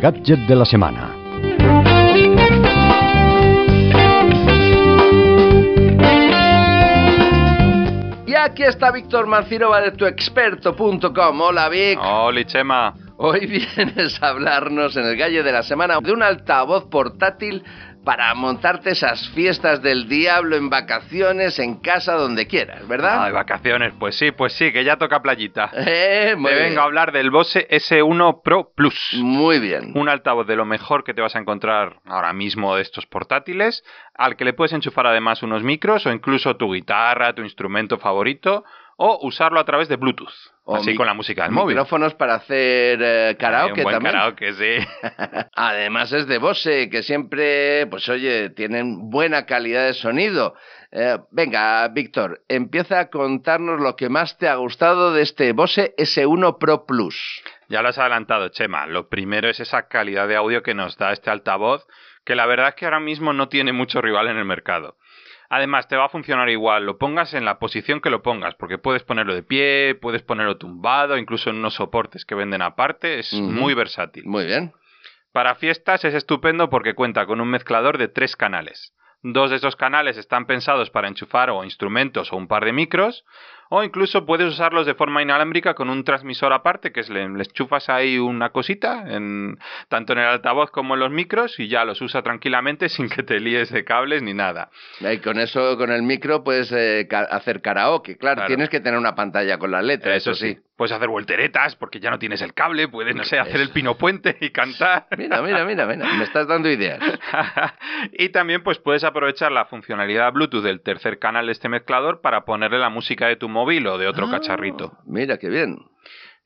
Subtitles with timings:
[0.00, 1.14] Gadget de la semana.
[8.26, 11.40] Y aquí está Víctor Mancirova de tuexperto.com.
[11.40, 11.98] Hola Vic.
[12.02, 12.94] Hola Chema.
[13.18, 17.62] Hoy vienes a hablarnos en el gallo de la semana de un altavoz portátil
[18.04, 23.24] para montarte esas fiestas del diablo en vacaciones, en casa, donde quieras, ¿verdad?
[23.24, 25.70] Ay, vacaciones, pues sí, pues sí, que ya toca playita.
[25.92, 26.68] Eh, muy Te bien.
[26.70, 29.14] vengo a hablar del Bose S1 Pro Plus.
[29.18, 29.92] Muy bien.
[29.94, 33.82] Un altavoz de lo mejor que te vas a encontrar ahora mismo de estos portátiles,
[34.14, 38.64] al que le puedes enchufar además unos micros o incluso tu guitarra, tu instrumento favorito,
[39.02, 40.28] o usarlo a través de Bluetooth,
[40.64, 41.74] O así con la música del móvil.
[41.74, 44.12] Micrófonos para hacer eh, karaoke un buen también.
[44.14, 44.86] karaoke, sí.
[45.56, 50.54] Además es de Bose, que siempre, pues oye, tienen buena calidad de sonido.
[50.92, 55.94] Eh, venga, Víctor, empieza a contarnos lo que más te ha gustado de este Bose
[55.96, 57.42] S1 Pro Plus.
[57.70, 58.86] Ya lo has adelantado, Chema.
[58.86, 61.86] Lo primero es esa calidad de audio que nos da este altavoz,
[62.26, 64.96] que la verdad es que ahora mismo no tiene mucho rival en el mercado.
[65.52, 68.78] Además, te va a funcionar igual, lo pongas en la posición que lo pongas, porque
[68.78, 73.32] puedes ponerlo de pie, puedes ponerlo tumbado, incluso en unos soportes que venden aparte, es
[73.32, 74.24] muy versátil.
[74.26, 74.72] Muy bien.
[75.32, 78.94] Para fiestas es estupendo porque cuenta con un mezclador de tres canales.
[79.22, 83.24] Dos de esos canales están pensados para enchufar o instrumentos o un par de micros,
[83.70, 87.44] o incluso puedes usarlos de forma inalámbrica con un transmisor aparte, que es le, le
[87.44, 89.58] enchufas ahí una cosita, en,
[89.88, 93.22] tanto en el altavoz como en los micros, y ya los usa tranquilamente sin que
[93.22, 94.68] te líes de cables ni nada.
[95.00, 98.18] Y con eso, con el micro, puedes eh, ca- hacer karaoke.
[98.18, 98.48] Claro, Claro.
[98.48, 100.58] tienes que tener una pantalla con las letras, eso, sí.
[100.76, 103.96] Puedes hacer volteretas porque ya no tienes el cable, puedes, no sé, hacer el pino
[103.98, 105.06] puente y cantar.
[105.18, 106.98] Mira, mira, mira, mira, me estás dando ideas.
[108.12, 112.44] y también pues puedes aprovechar la funcionalidad Bluetooth del tercer canal de este mezclador para
[112.46, 114.92] ponerle la música de tu móvil o de otro Ah, cacharrito.
[115.06, 115.78] Mira, qué bien.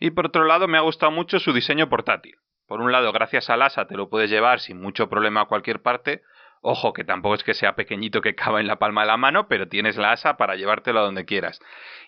[0.00, 2.34] Y por otro lado me ha gustado mucho su diseño portátil.
[2.66, 5.82] Por un lado, gracias al ASA te lo puedes llevar sin mucho problema a cualquier
[5.82, 6.22] parte.
[6.66, 9.48] Ojo, que tampoco es que sea pequeñito que cabe en la palma de la mano,
[9.48, 11.60] pero tienes la ASA para llevártelo a donde quieras.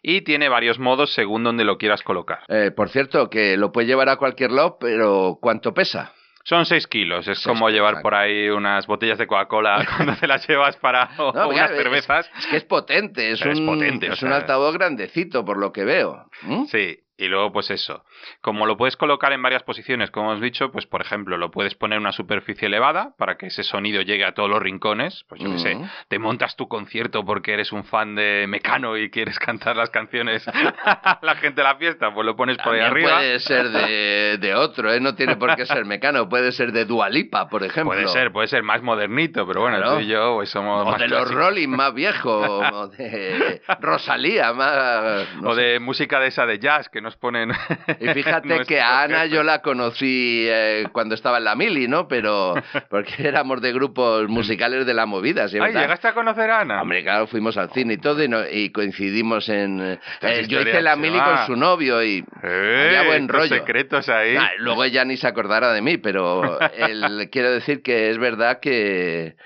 [0.03, 2.39] Y tiene varios modos según donde lo quieras colocar.
[2.49, 6.15] Eh, por cierto, que lo puedes llevar a cualquier lado, pero ¿cuánto pesa?
[6.47, 10.15] Son 6 kilos, es Seis como kilos, llevar por ahí unas botellas de Coca-Cola cuando
[10.15, 12.31] te las llevas para o No, unas cervezas.
[12.39, 15.73] Es, que es potente, es Pero es un, potente, es un altavoz grandecito, por lo
[15.73, 16.31] que veo.
[16.43, 16.67] ¿Mm?
[16.67, 18.05] Sí, y luego pues eso.
[18.41, 21.75] Como lo puedes colocar en varias posiciones, como hemos dicho, pues por ejemplo, lo puedes
[21.75, 25.25] poner en una superficie elevada para que ese sonido llegue a todos los rincones.
[25.29, 25.89] Pues yo qué sé, Mm.
[26.09, 30.47] te montas tu concierto porque eres un fan de Mecano y quieres cantar las canciones
[30.49, 33.17] a la gente de la fiesta, pues lo pones por ahí arriba.
[33.17, 35.01] puede ser de, de otro, ¿eh?
[35.01, 37.93] no tiene por qué ser mecano, puede ser de Dualipa, por ejemplo.
[37.95, 39.95] Puede ser, puede ser más modernito, pero bueno, Claro.
[39.97, 41.31] tú y yo pues somos O más de los.
[41.31, 45.27] Rolling más viejos, o de Rosalía más...
[45.41, 45.61] no o sé.
[45.63, 47.53] de música de esa de jazz que nos ponen.
[48.01, 52.09] Y fíjate que a Ana yo la conocí eh, cuando estaba en la mili, ¿no?
[52.09, 52.55] Pero
[52.91, 55.57] porque éramos de grupos musicales de la movida, ¿sí?
[55.57, 55.83] Ay, verdad?
[55.83, 56.83] ¿llegaste a conocer a Ana?
[56.83, 59.81] Hombre, claro, fuimos al cine y todo y, no- y coincidimos en...
[59.81, 62.25] eh, yo hice la mili con su novio y...
[62.43, 63.55] Eh, había buen rollo.
[63.55, 64.35] secretos ahí.
[64.37, 68.59] Ah, luego ella ni se acordará de mí, pero el- quiero decir que es verdad
[68.59, 69.37] que,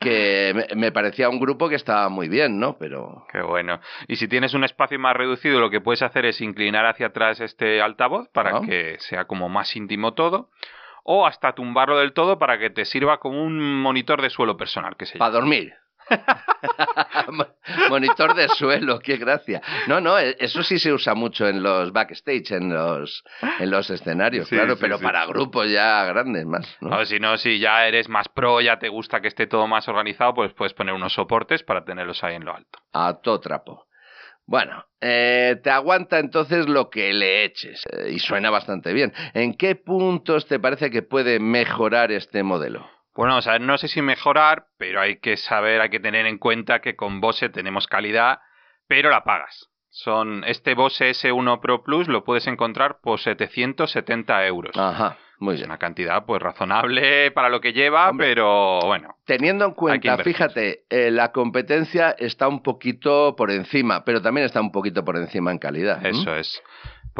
[0.00, 2.78] que me, parecía un grupo que estaba muy bien, ¿no?
[2.78, 3.26] Pero...
[3.30, 3.80] Qué bueno.
[4.08, 7.40] Y si tienes un espacio más reducido, lo que puedes hacer es inclinar hacia atrás
[7.40, 8.60] este altavoz para Ah.
[8.66, 10.50] que sea como más íntimo todo.
[11.04, 14.96] O hasta tumbarlo del todo para que te sirva como un monitor de suelo personal,
[14.96, 15.74] que se Para dormir.
[17.32, 17.46] Mo-
[17.88, 19.60] Monitor de suelo, qué gracia.
[19.86, 23.22] No, no, e- eso sí se usa mucho en los backstage, en los,
[23.58, 25.04] en los escenarios, Sí, claro, sí, pero sí.
[25.04, 26.66] para grupos ya grandes más.
[26.80, 27.04] ¿no?
[27.04, 30.34] Si no, si ya eres más pro, ya te gusta que esté todo más organizado,
[30.34, 32.78] pues puedes poner unos soportes para tenerlos ahí en lo alto.
[32.92, 33.86] A todo trapo.
[34.46, 39.12] Bueno, eh, te aguanta entonces lo que le eches eh, y suena bastante bien.
[39.32, 42.90] ¿En qué puntos te parece que puede mejorar este modelo?
[43.20, 46.38] Bueno, o sea, no sé si mejorar, pero hay que saber, hay que tener en
[46.38, 48.38] cuenta que con Bose tenemos calidad,
[48.86, 49.68] pero la pagas.
[49.90, 54.74] Son este Bose S1 Pro Plus lo puedes encontrar por 770 euros.
[54.74, 55.18] Ajá.
[55.38, 55.68] Muy es bien.
[55.68, 58.28] una cantidad pues razonable para lo que lleva, Hombre.
[58.28, 59.16] pero bueno.
[59.26, 64.62] Teniendo en cuenta, fíjate, eh, la competencia está un poquito por encima, pero también está
[64.62, 66.04] un poquito por encima en calidad.
[66.06, 66.62] Eso es.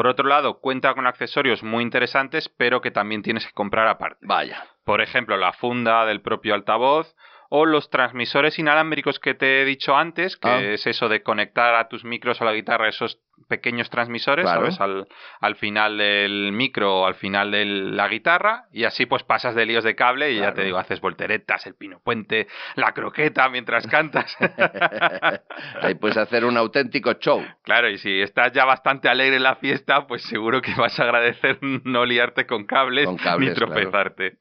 [0.01, 4.17] Por otro lado, cuenta con accesorios muy interesantes, pero que también tienes que comprar aparte.
[4.23, 4.65] Vaya.
[4.83, 7.15] Por ejemplo, la funda del propio altavoz
[7.51, 10.63] o los transmisores inalámbricos que te he dicho antes, que Ah.
[10.63, 14.71] es eso de conectar a tus micros o a la guitarra esos pequeños transmisores, Claro.
[14.71, 14.81] ¿sabes?
[14.81, 15.09] Al,
[15.41, 19.67] al final del micro o al final de la guitarra y así pues pasas de
[19.67, 22.47] líos de cable y ya te digo, haces volteretas, el pino puente,
[22.77, 24.37] la croqueta mientras cantas.
[25.83, 27.43] Ahí puedes hacer un auténtico show.
[27.63, 31.05] Claro, y si estás ya bastante alegre en la fiesta, pues seguro que vas a
[31.05, 34.39] agradecer no liarte con cables, Con cables, ni tropezarte.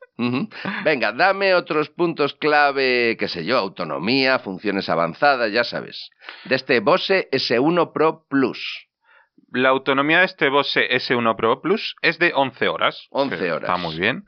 [0.83, 6.09] Venga, dame otros puntos clave, qué sé yo, autonomía, funciones avanzadas, ya sabes.
[6.45, 8.87] De este Bose S1 Pro Plus.
[9.51, 13.07] La autonomía de este Bose S1 Pro Plus es de 11 horas.
[13.11, 13.69] 11 que horas.
[13.69, 14.25] Está muy bien.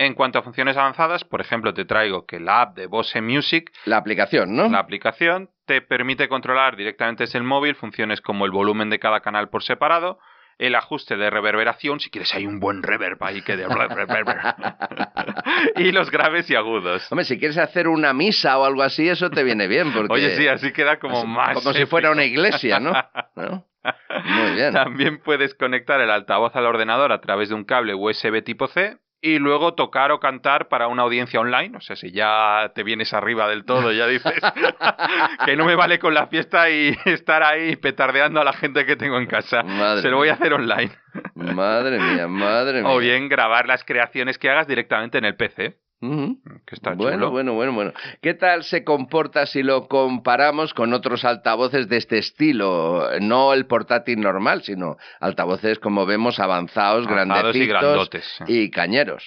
[0.00, 3.72] En cuanto a funciones avanzadas, por ejemplo, te traigo que la app de Bose Music,
[3.84, 4.68] La aplicación, ¿no?
[4.68, 9.20] la aplicación, te permite controlar directamente desde el móvil funciones como el volumen de cada
[9.20, 10.20] canal por separado,
[10.58, 13.64] el ajuste de reverberación, si quieres hay un buen reverb ahí que de...
[15.76, 17.10] y los graves y agudos.
[17.10, 19.92] Hombre, si quieres hacer una misa o algo así, eso te viene bien.
[19.92, 21.54] Porque Oye, sí, así queda como así- más...
[21.54, 22.92] Como si fuera una iglesia, ¿no?
[23.36, 23.64] ¿No?
[24.28, 24.72] Muy bien.
[24.72, 28.98] También puedes conectar el altavoz al ordenador a través de un cable USB tipo C
[29.20, 31.76] y luego tocar o cantar para una audiencia online.
[31.76, 34.32] O sea, si ya te vienes arriba del todo, ya dices
[35.44, 38.96] que no me vale con la fiesta y estar ahí petardeando a la gente que
[38.96, 39.62] tengo en casa.
[39.62, 40.92] Madre Se lo voy a hacer online.
[41.34, 42.90] Madre mía, madre mía.
[42.90, 47.30] O bien grabar las creaciones que hagas directamente en el PC, Que está Bueno, chulo.
[47.30, 47.92] bueno, bueno, bueno.
[48.22, 53.08] ¿Qué tal se comporta si lo comparamos con otros altavoces de este estilo?
[53.20, 59.24] No el portátil normal, sino altavoces, como vemos, avanzados, Avanzados y grandotes, y cañeros.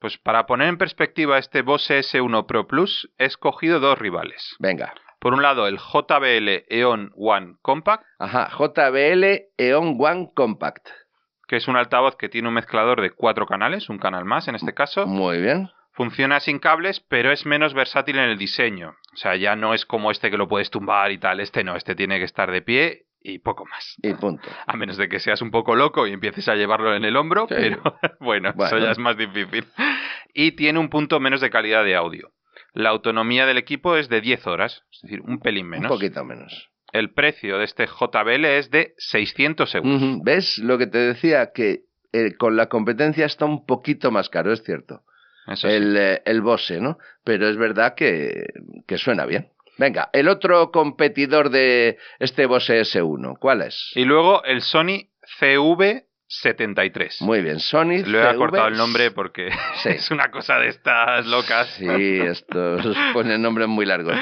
[0.00, 4.56] Pues para poner en perspectiva este Bose S1 Pro Plus, he escogido dos rivales.
[4.58, 4.94] Venga.
[5.20, 9.24] Por un lado, el JBL Eon One Compact, Ajá, JBL
[9.56, 10.88] Eon One Compact.
[11.46, 14.56] que es un altavoz que tiene un mezclador de cuatro canales, un canal más en
[14.56, 15.06] este caso.
[15.06, 15.70] Muy bien.
[15.92, 18.96] Funciona sin cables, pero es menos versátil en el diseño.
[19.12, 21.40] O sea, ya no es como este que lo puedes tumbar y tal.
[21.40, 23.96] Este no, este tiene que estar de pie y poco más.
[24.02, 24.48] Y punto.
[24.66, 27.46] A menos de que seas un poco loco y empieces a llevarlo en el hombro,
[27.48, 27.54] Sí.
[27.56, 27.82] pero
[28.20, 29.66] bueno, eso ya es más difícil.
[30.34, 32.32] Y tiene un punto menos de calidad de audio.
[32.72, 35.90] La autonomía del equipo es de 10 horas, es decir, un pelín menos.
[35.90, 36.70] Un poquito menos.
[36.92, 40.02] El precio de este JBL es de 600 euros.
[40.24, 41.52] ¿Ves lo que te decía?
[41.54, 41.82] Que
[42.14, 45.02] eh, con la competencia está un poquito más caro, es cierto.
[45.64, 46.98] El, eh, el Bose, ¿no?
[47.24, 48.46] Pero es verdad que,
[48.86, 49.48] que suena bien.
[49.78, 53.90] Venga, el otro competidor de este Bose S1, ¿cuál es?
[53.94, 55.08] Y luego el Sony
[55.40, 57.20] CV73.
[57.22, 58.28] Muy bien, Sony Lo he CV.
[58.28, 59.50] acortado el nombre porque
[59.82, 59.88] Sí.
[59.90, 61.68] es una cosa de estas locas.
[61.78, 64.14] Sí, estos ponen nombres muy largos.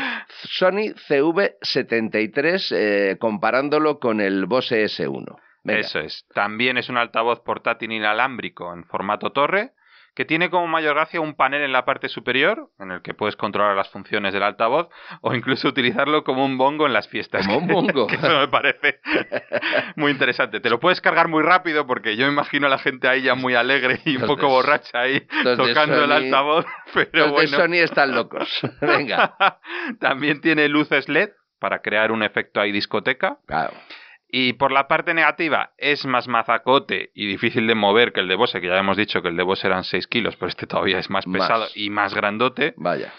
[0.44, 5.36] Sony CV73, eh, comparándolo con el Bose S1.
[5.62, 5.80] Venga.
[5.80, 6.24] Eso es.
[6.34, 9.72] También es un altavoz portátil inalámbrico en formato torre
[10.14, 13.36] que tiene como mayor gracia un panel en la parte superior en el que puedes
[13.36, 14.88] controlar las funciones del altavoz
[15.20, 17.46] o incluso utilizarlo como un bongo en las fiestas.
[17.46, 18.06] Como un bongo.
[18.06, 19.00] Que Eso me parece
[19.96, 20.60] muy interesante.
[20.60, 23.54] Te lo puedes cargar muy rápido porque yo imagino a la gente ahí ya muy
[23.54, 25.26] alegre y un Los poco de- borracha ahí
[25.56, 26.66] tocando el altavoz.
[26.94, 27.50] Pero Los bueno.
[27.50, 28.48] de Sony están locos.
[28.80, 29.36] Venga.
[30.00, 33.38] También tiene luces LED para crear un efecto ahí discoteca.
[33.46, 33.72] Claro.
[34.32, 38.36] Y por la parte negativa, es más mazacote y difícil de mover que el de
[38.36, 40.98] Bose, que ya hemos dicho que el de Bose eran 6 kilos, pero este todavía
[40.98, 41.42] es más Más.
[41.42, 42.74] pesado y más grandote.
[42.76, 43.12] Vaya.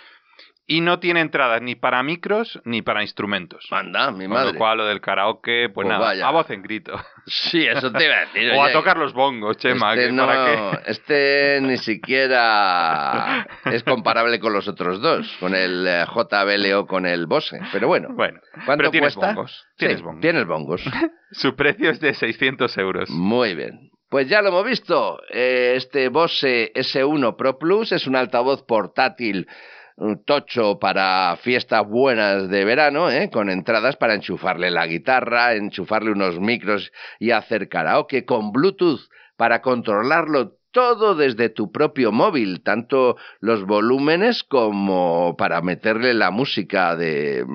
[0.73, 3.67] Y no tiene entradas ni para micros ni para instrumentos.
[3.71, 4.53] Manda, mi Con madre.
[4.53, 6.27] lo cual, lo del karaoke, pues, Pues nada, vaya.
[6.27, 6.93] a voz en grito.
[7.27, 8.51] Sí, eso te iba a decir.
[8.53, 10.91] o a tocar los bongos, Chema, este, que no, para qué.
[10.91, 17.05] este ni siquiera es comparable con los otros dos, con el eh, JBL o con
[17.05, 17.59] el Bose.
[17.71, 19.33] Pero bueno, Bueno, ¿cuánto pero tienes cuesta?
[19.33, 19.51] bongos.
[19.71, 20.21] Sí, Tienes bongos.
[20.21, 20.81] tienes bongos.
[21.31, 23.09] Su precio es de 600 euros.
[23.09, 23.91] Muy bien.
[24.09, 25.19] Pues ya lo hemos visto.
[25.31, 29.47] Eh, Este Bose S1 Pro Plus es un altavoz portátil
[30.25, 33.29] tocho para fiestas buenas de verano, ¿eh?
[33.29, 39.01] con entradas para enchufarle la guitarra, enchufarle unos micros y hacer karaoke, con Bluetooth
[39.35, 46.95] para controlarlo todo desde tu propio móvil, tanto los volúmenes como para meterle la música
[46.95, 47.45] de,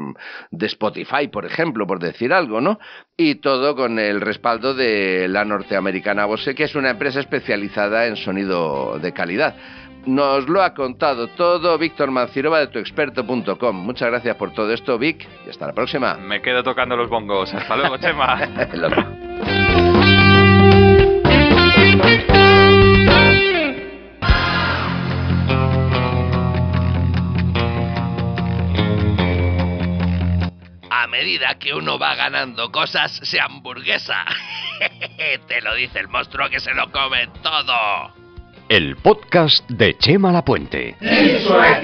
[0.50, 2.78] de Spotify, por ejemplo, por decir algo, ¿no?
[3.16, 8.16] Y todo con el respaldo de la norteamericana Bose, que es una empresa especializada en
[8.16, 9.56] sonido de calidad.
[10.06, 13.76] Nos lo ha contado todo Víctor Mancirova de tuexperto.com.
[13.76, 16.14] Muchas gracias por todo esto, Vic, y hasta la próxima.
[16.14, 17.52] Me quedo tocando los bongos.
[17.52, 19.55] Hasta luego, Chema.
[31.16, 34.22] medida que uno va ganando cosas, se hamburguesa.
[35.48, 38.12] Te lo dice el monstruo que se lo come todo.
[38.68, 40.94] El podcast de Chema Lapuente.
[41.00, 41.80] ¡Eso es